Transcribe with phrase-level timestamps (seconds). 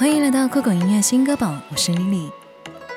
[0.00, 2.30] 欢迎来到酷狗音乐新歌榜，我是 Lily。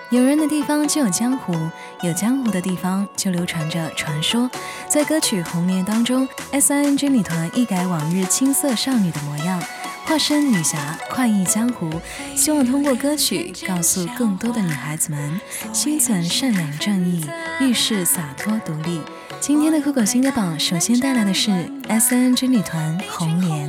[0.09, 1.53] 有人的地方就有江湖，
[2.01, 4.49] 有江湖的地方就流传着传说。
[4.87, 9.61] 在歌曲《红莲》当中，S.I.N.G 女团一改往日青涩少女的模样，
[10.05, 11.91] 化身女侠，快意江湖，
[12.37, 15.41] 希望通过歌曲告诉更多的女孩子们，
[15.73, 17.29] 心存善良正义，
[17.59, 19.01] 遇事洒脱独立。
[19.41, 21.51] 今天的酷狗新歌榜首先带来的是
[21.89, 23.67] S.I.N.G 女团《红莲》。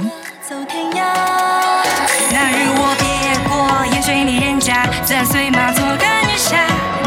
[0.48, 1.02] 走天涯。
[2.30, 2.94] 那日我
[4.04, 6.58] 水里人家，自然随马做个女侠。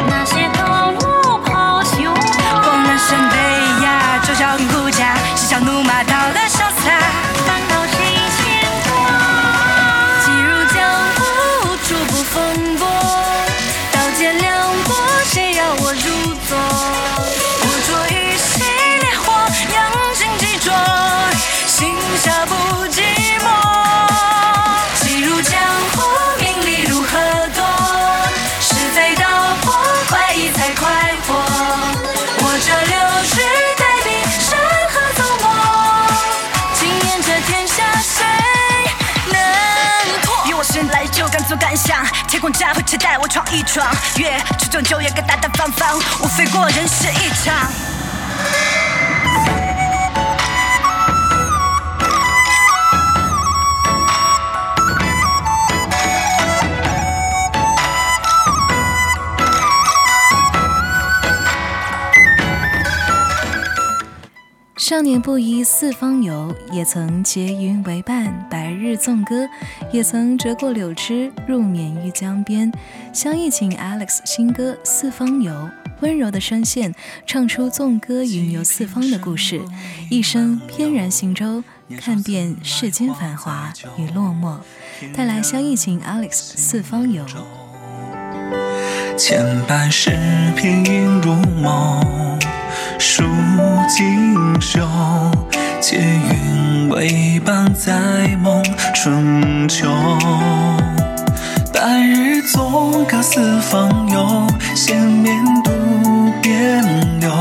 [0.09, 3.37] 那些高楼抛绣花，光南山北
[3.85, 6.89] 呀，周小平护驾，嬉笑怒骂道德潇洒。
[7.45, 7.97] 烦恼谁
[8.33, 8.89] 牵挂？
[10.25, 10.75] 既入江
[11.13, 12.89] 湖，逐步风波，
[13.91, 14.95] 刀剑两过，
[15.25, 16.57] 谁要我入座？
[17.61, 18.65] 我着与谁
[19.01, 19.31] 烈火，
[19.75, 19.77] 扬
[20.15, 20.73] 尽几浊，
[21.67, 22.55] 心下不
[41.77, 43.87] 想，天空加会期待我闯一闯。
[44.17, 47.96] 越出众就越敢大大方方，无非过人世一场。
[64.97, 69.45] 少年不宜四方游，也曾结云为伴，白日纵歌；
[69.93, 72.71] 也曾折过柳枝，入眠于江边。
[73.13, 75.53] 相忆请 Alex 新歌《四方游》，
[75.99, 76.95] 温柔的声线
[77.27, 79.61] 唱出纵歌云游四方的故事，
[80.09, 81.63] 一生翩然行舟，
[81.99, 84.57] 看遍世间繁华与落寞。
[85.15, 87.23] 带来相忆请 Alex《四方游》。
[89.15, 90.09] 千百世
[90.55, 92.01] 片影如梦，
[92.99, 93.23] 数
[93.87, 94.79] 锦绣，
[95.79, 98.63] 结云为伴在梦
[98.93, 99.87] 春秋。
[101.73, 105.71] 白日纵歌四方游，闲眠渡
[106.41, 106.81] 边
[107.19, 107.31] 流。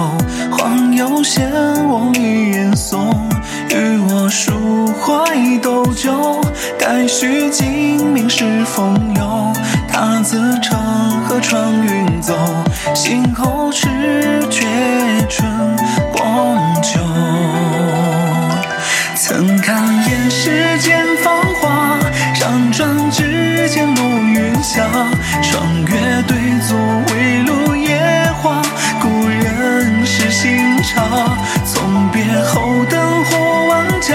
[0.50, 1.50] 黄油嫌
[1.88, 3.14] 我一言颂，
[3.70, 4.52] 与我抒
[5.00, 6.40] 怀斗酒。
[6.78, 9.52] 待须精明是风流，
[9.88, 10.78] 他自长
[11.22, 12.34] 河穿云走，
[12.94, 13.55] 星后
[19.62, 21.98] 看厌世间繁华，
[22.34, 24.84] 辗转之间落云霞。
[25.42, 26.36] 霜月对
[26.68, 26.76] 坐
[27.12, 27.98] 围炉夜
[28.40, 28.62] 话，
[29.00, 31.36] 故人是新茶。
[31.64, 34.14] 从别后灯火万家，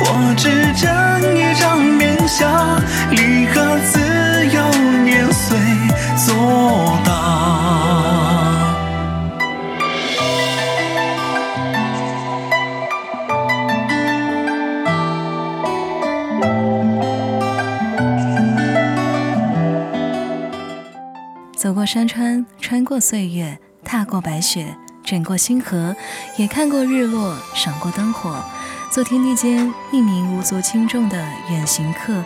[0.00, 2.78] 我只斟一张面纱，
[3.10, 4.03] 离合自
[21.64, 25.96] 走过山川，穿过岁月，踏过白雪，枕过星河，
[26.36, 28.44] 也看过日落，赏过灯火。
[28.90, 31.16] 做天地间一名无足轻重的
[31.48, 32.22] 远行客，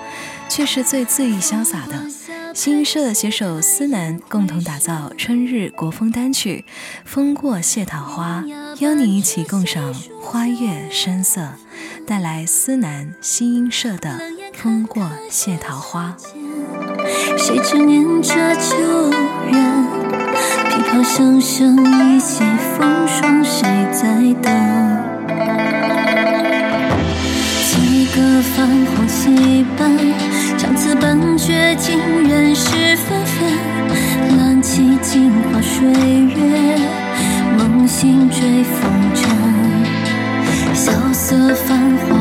[0.48, 2.04] 却是最恣意潇洒的。
[2.52, 6.64] 新音社携手思南，共同打造春日国风单曲
[7.04, 8.42] 《风过谢桃花》，
[8.82, 11.50] 邀你一起共赏花月山色。
[12.04, 14.18] 带来思南新音社的
[14.54, 16.16] 《风过谢桃花》。
[17.38, 19.56] 谁执念这旧人？
[20.70, 22.42] 琵琶声声一袭
[22.76, 24.06] 风霜，谁在
[24.42, 24.46] 等？
[27.66, 29.90] 几个泛黄戏班，
[30.56, 31.98] 唱词本绝尽
[32.28, 33.36] 人事纷纷。
[34.38, 36.78] 揽起镜花水月，
[37.56, 39.28] 梦醒追风尘。
[40.74, 42.16] 萧瑟繁华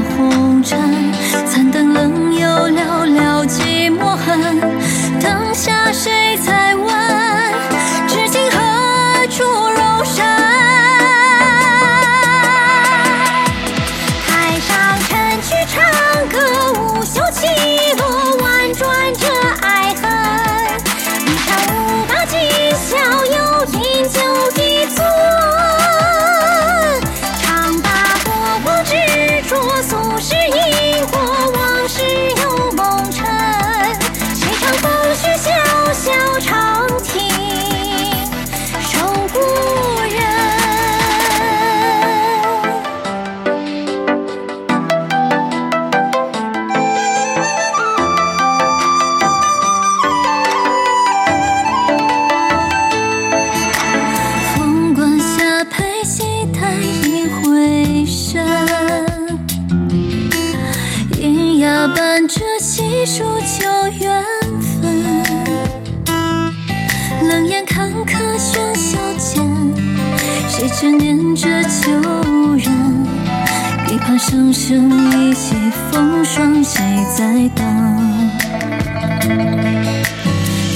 [74.48, 75.56] 琵琶声声一起
[75.92, 76.82] 风霜，谁
[77.18, 77.66] 在当？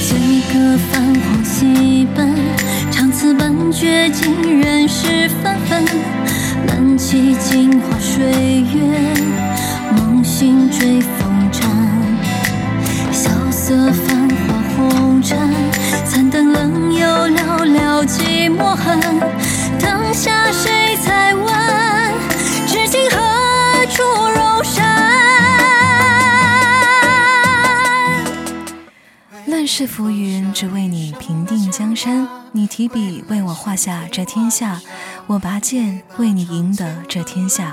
[0.08, 0.14] 这
[0.52, 2.34] 个泛黄戏本，
[2.90, 5.84] 唱词半绝，尽人事纷纷。
[6.66, 8.80] 揽起镜花水月，
[9.96, 11.66] 梦醒追风尘。
[13.10, 15.38] 萧瑟繁华红尘，
[16.04, 19.00] 残灯冷又寥寥寂寞恨。
[19.80, 21.71] 当下谁在问？
[29.62, 32.28] 乱世浮云，只为你平定江山。
[32.50, 34.80] 你提笔为我画下这天下，
[35.28, 37.72] 我拔剑为你赢得这天下。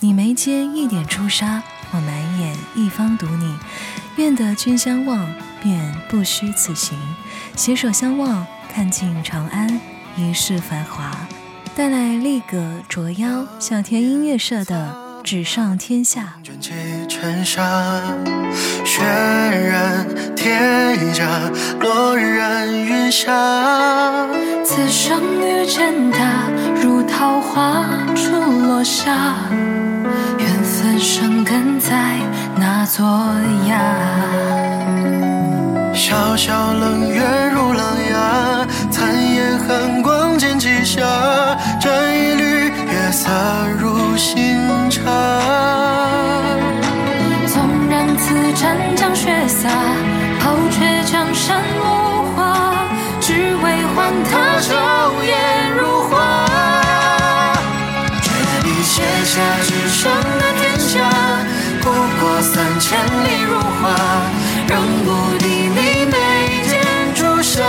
[0.00, 3.56] 你眉间一点朱砂，我满眼一方独你。
[4.16, 5.26] 愿得君相望，
[5.62, 6.98] 便不虚此行。
[7.56, 9.80] 携手相望，看尽长安
[10.18, 11.10] 一世繁华。
[11.74, 14.94] 带来力格卓妖小田音乐社的
[15.30, 16.34] 《纸上天下》。
[16.44, 16.72] 卷起
[17.08, 17.62] 尘沙，
[18.84, 20.04] 血染
[20.34, 20.50] 铁
[21.14, 21.24] 甲，
[21.78, 23.30] 落人云霞。
[24.64, 26.48] 此生遇见他，
[26.82, 27.86] 如桃花
[28.16, 29.36] 初落下，
[30.36, 32.16] 缘分生根在
[32.56, 33.06] 那座
[33.68, 33.78] 崖。
[35.94, 37.22] 小小冷月
[37.54, 40.98] 如狼牙，残烟寒光剑几下，
[41.80, 42.42] 沾一缕
[42.90, 43.30] 月色
[43.78, 44.49] 入心
[44.90, 45.00] 茶。
[47.46, 49.68] 纵然此战将血洒，
[50.40, 52.40] 抛却江山无话，
[53.20, 53.64] 只为
[53.94, 54.74] 换他笑
[55.24, 56.44] 颜如花。
[58.20, 58.30] 绝
[58.62, 60.98] 笔写下纸上的天下，
[61.80, 61.88] 不
[62.20, 63.82] 过三千里如画，
[64.68, 64.72] 仍
[65.04, 66.14] 不敌你眉
[66.68, 66.72] 间
[67.14, 67.62] 朱砂。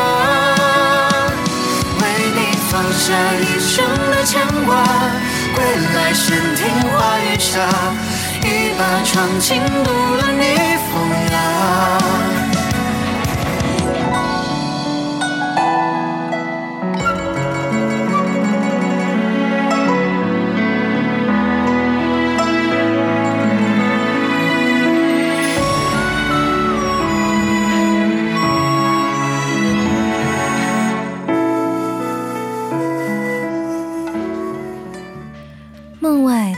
[2.02, 2.04] 为
[2.36, 2.40] 你
[2.70, 4.70] 放下一生的牵挂，
[5.54, 5.64] 归
[5.94, 6.60] 来闲庭
[6.92, 7.68] 花雨下，
[8.44, 10.44] 一把长琴独揽你
[10.92, 12.41] 风雅。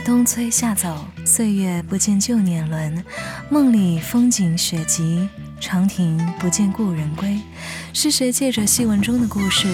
[0.04, 3.02] 冬催夏走，岁月不见旧年轮。
[3.48, 5.26] 梦里风景雪急，
[5.58, 7.40] 长亭不见故人归。
[7.94, 9.66] 是谁借着戏文中的故事，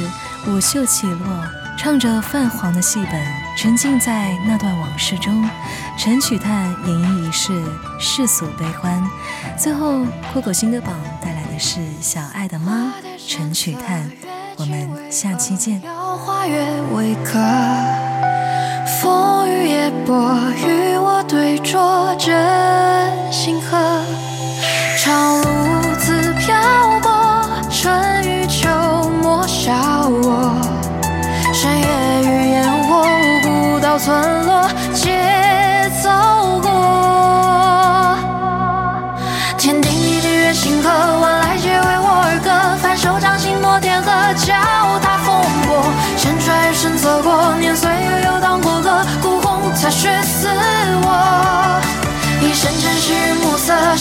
[0.47, 1.45] 舞袖起落，
[1.77, 5.49] 唱着泛黄的戏本，沉浸在那段往事中。
[5.99, 7.61] 陈曲叹演绎一世
[7.99, 9.03] 世俗悲欢。
[9.59, 12.93] 最后，酷狗新歌榜带来的是小爱的妈
[13.27, 14.09] 陈曲叹。
[14.57, 15.81] 我们下期见。
[15.81, 17.17] 花月为，
[19.01, 20.15] 风雨夜波，
[20.59, 23.79] 与我对酌真心河。
[24.99, 25.47] 长路
[25.99, 26.55] 自漂
[27.01, 27.11] 泊，
[27.71, 27.91] 春
[28.25, 28.69] 与秋
[29.23, 29.73] 莫笑
[30.07, 30.53] 我。
[31.55, 31.87] 山野
[32.29, 33.07] 与烟火，
[33.43, 36.11] 古道村落皆走
[36.61, 36.69] 过。
[39.57, 40.91] 天定地地月星河，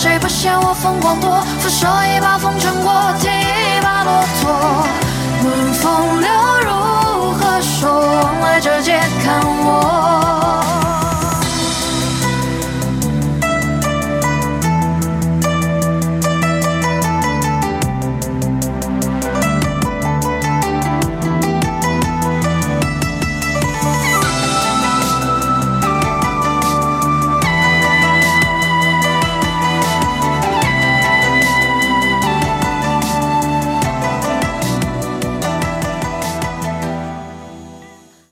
[0.01, 1.41] 谁不嫌我风光多？
[1.59, 2.89] 俯首一把风尘过，